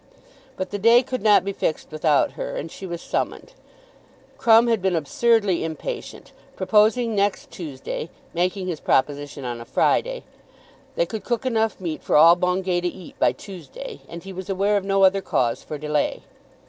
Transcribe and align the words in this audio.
But 0.57 0.71
the 0.71 0.79
day 0.79 1.03
could 1.03 1.21
not 1.21 1.45
be 1.45 1.53
fixed 1.53 1.91
without 1.91 2.31
her, 2.31 2.55
and 2.55 2.71
she 2.71 2.87
was 2.87 3.03
summoned. 3.03 3.53
Crumb 4.39 4.65
had 4.65 4.81
been 4.81 4.95
absurdly 4.95 5.63
impatient, 5.63 6.31
proposing 6.55 7.13
next 7.13 7.51
Tuesday, 7.51 8.09
making 8.33 8.65
his 8.65 8.79
proposition 8.79 9.45
on 9.45 9.61
a 9.61 9.63
Friday. 9.65 10.23
They 10.95 11.05
could 11.05 11.23
cook 11.23 11.45
enough 11.45 11.79
meat 11.79 12.01
for 12.01 12.15
all 12.15 12.35
Bungay 12.35 12.81
to 12.81 12.87
eat 12.87 13.19
by 13.19 13.31
Tuesday, 13.33 14.01
and 14.09 14.23
he 14.23 14.33
was 14.33 14.49
aware 14.49 14.75
of 14.75 14.83
no 14.85 15.03
other 15.03 15.21
cause 15.21 15.61
for 15.61 15.77
delay. 15.77 16.23